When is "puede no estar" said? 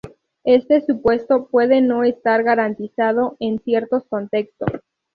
1.45-2.41